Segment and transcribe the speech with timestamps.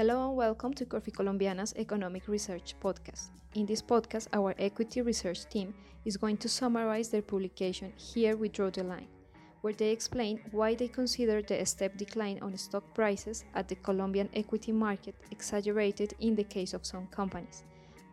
[0.00, 3.32] Hello and welcome to Corficolombiana's Economic Research Podcast.
[3.54, 5.74] In this podcast, our equity research team
[6.06, 9.08] is going to summarize their publication Here We Draw the Line,
[9.60, 14.30] where they explain why they consider the step decline on stock prices at the Colombian
[14.32, 17.64] equity market exaggerated in the case of some companies,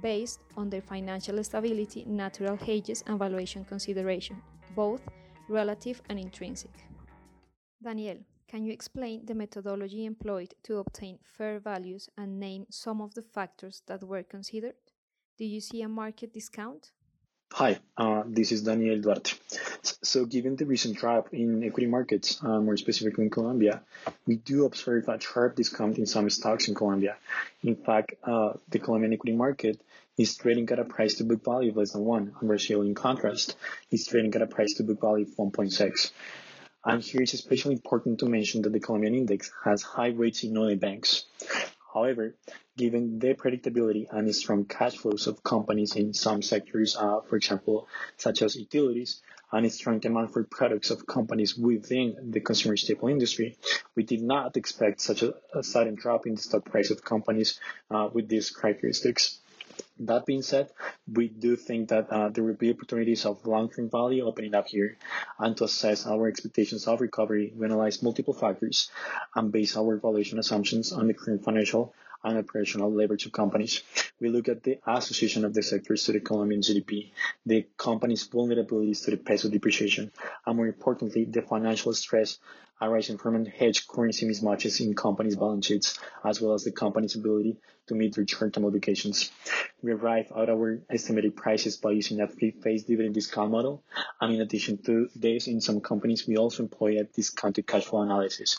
[0.00, 4.40] based on their financial stability, natural hedges, and valuation consideration,
[4.74, 5.02] both
[5.50, 6.72] relative and intrinsic.
[7.82, 8.16] Daniel,
[8.48, 13.22] can you explain the methodology employed to obtain fair values and name some of the
[13.22, 14.74] factors that were considered?
[15.38, 16.92] Do you see a market discount?
[17.52, 19.34] Hi, uh, this is Daniel Duarte.
[20.02, 23.82] So, given the recent drop in equity markets, uh, more specifically in Colombia,
[24.26, 27.16] we do observe a sharp discount in some stocks in Colombia.
[27.62, 29.80] In fact, uh, the Colombian equity market
[30.16, 32.94] is trading at a price to book value of less than one, and Brazil, in
[32.94, 33.56] contrast,
[33.90, 36.10] is trading at a price to book value of 1.6.
[36.84, 40.56] And here it's especially important to mention that the Colombian index has high rates in
[40.56, 41.24] oil banks.
[41.92, 42.34] However,
[42.76, 47.88] given the predictability and strong cash flows of companies in some sectors, uh, for example,
[48.16, 53.56] such as utilities, and strong demand for products of companies within the consumer staple industry,
[53.94, 57.60] we did not expect such a, a sudden drop in the stock price of companies
[57.90, 59.38] uh, with these characteristics.
[60.00, 60.70] That being said,
[61.12, 64.96] we do think that uh, there will be opportunities of long-term value opening up here.
[65.38, 68.90] And to assess our expectations of recovery, we analyze multiple factors
[69.34, 71.94] and base our valuation assumptions on the current financial
[72.24, 73.82] and operational leverage of companies.
[74.20, 77.12] We look at the association of the sectors to the Colombian GDP,
[77.46, 80.10] the company's vulnerabilities to the peso depreciation,
[80.46, 82.38] and more importantly, the financial stress
[82.80, 87.56] arising from unhedged currency mismatches in companies' balance sheets, as well as the company's ability
[87.86, 89.30] to meet their short-term obligations.
[89.82, 93.82] We arrive at our estimated prices by using a fee-based dividend discount model,
[94.20, 98.02] and in addition to this, in some companies, we also employ a discounted cash flow
[98.02, 98.58] analysis.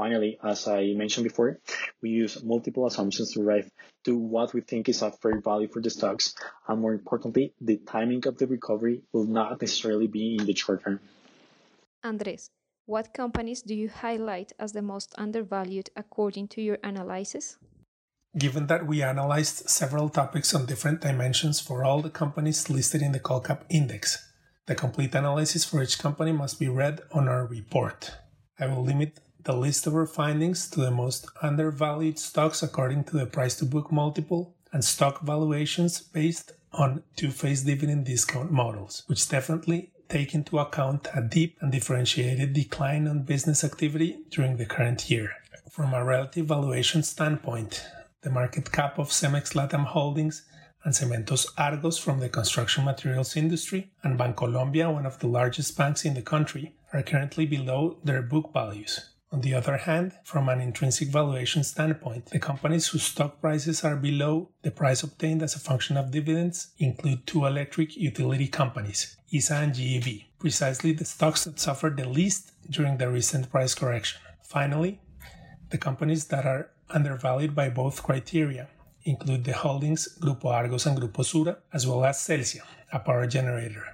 [0.00, 1.60] Finally, as I mentioned before,
[2.00, 3.70] we use multiple assumptions to arrive
[4.04, 6.34] to what we think is a fair value for the stocks,
[6.66, 10.82] and more importantly, the timing of the recovery will not necessarily be in the short
[10.84, 11.00] term.
[12.02, 12.48] Andres,
[12.86, 17.58] what companies do you highlight as the most undervalued according to your analysis?
[18.38, 23.12] Given that we analyzed several topics on different dimensions for all the companies listed in
[23.12, 24.16] the Colcap index,
[24.64, 28.12] the complete analysis for each company must be read on our report.
[28.58, 33.16] I will limit the list of our findings to the most undervalued stocks according to
[33.16, 39.02] the price to book multiple and stock valuations based on two phase dividend discount models,
[39.06, 44.66] which definitely take into account a deep and differentiated decline on business activity during the
[44.66, 45.30] current year.
[45.70, 47.86] From a relative valuation standpoint,
[48.22, 50.42] the market cap of Cemex Latam Holdings
[50.84, 56.04] and Cementos Argos from the construction materials industry and Bancolombia, one of the largest banks
[56.04, 59.10] in the country, are currently below their book values.
[59.32, 63.94] On the other hand, from an intrinsic valuation standpoint, the companies whose stock prices are
[63.94, 69.54] below the price obtained as a function of dividends include two electric utility companies, ISA
[69.54, 74.20] and GEB, precisely the stocks that suffered the least during the recent price correction.
[74.42, 75.00] Finally,
[75.70, 78.68] the companies that are undervalued by both criteria
[79.04, 83.84] include the holdings Grupo Argos and Grupo Sura, as well as Celsia, a power generator.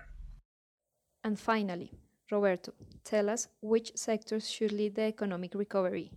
[1.23, 1.93] And finally,
[2.31, 2.73] Roberto,
[3.05, 6.11] tell us which sectors should lead the economic recovery.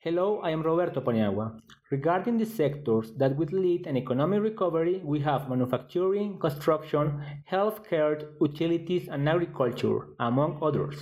[0.00, 1.60] Hello, I am Roberto Paniagua.
[1.90, 9.08] Regarding the sectors that would lead an economic recovery, we have manufacturing, construction, healthcare, utilities,
[9.08, 10.96] and agriculture, among others.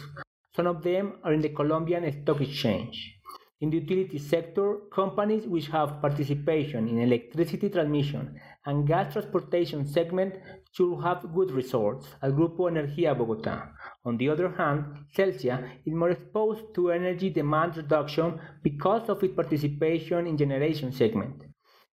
[0.55, 3.19] Some of them are in the Colombian Stock Exchange.
[3.60, 10.34] In the utility sector, companies which have participation in electricity transmission and gas transportation segment
[10.73, 13.71] should have good results, as Grupo Energía Bogotá.
[14.05, 14.84] On the other hand,
[15.17, 15.56] Celsia
[15.87, 21.45] is more exposed to energy demand reduction because of its participation in generation segment.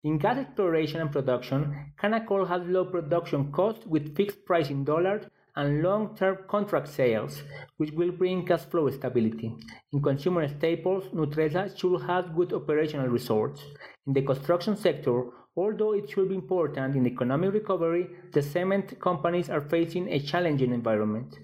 [0.03, 5.25] In gas exploration and production, Canacol has low production costs with fixed price in dollars
[5.57, 7.43] and long-term contract sales,
[7.77, 9.55] which will bring cash flow stability.
[9.93, 13.63] In consumer staples, Nutresa should have good operational results.
[14.09, 19.49] In the construction sector, although it should be important in economic recovery, the cement companies
[19.51, 21.37] are facing a challenging environment.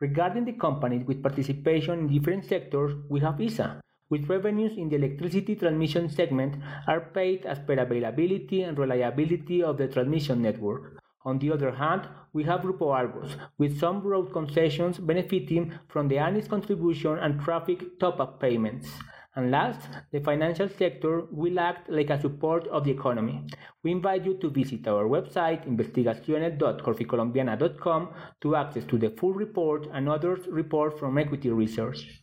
[0.00, 4.96] Regarding the companies with participation in different sectors, we have ISA, with revenues in the
[4.96, 6.54] electricity transmission segment
[6.86, 11.00] are paid as per availability and reliability of the transmission network.
[11.24, 12.02] On the other hand,
[12.32, 17.98] we have Grupo Argos, with some road concessions benefiting from the ANI's contribution and traffic
[17.98, 18.88] top-up payments.
[19.36, 19.80] And last,
[20.12, 23.44] the financial sector will act like a support of the economy.
[23.84, 30.08] We invite you to visit our website investigaciones.corficolombiana.com to access to the full report and
[30.08, 32.22] other reports from equity research.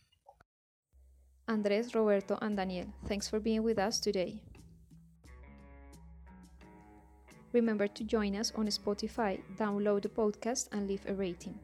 [1.46, 4.42] Andres, Roberto, and Daniel, thanks for being with us today.
[7.52, 11.56] Remember to join us on Spotify, download the podcast, and leave a rating.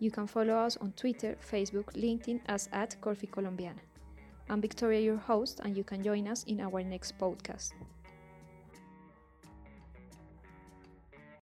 [0.00, 3.91] You can follow us on Twitter, Facebook, LinkedIn as at Corficolombiana.
[4.52, 7.72] I'm Victoria, your host, and you can join us in our next podcast.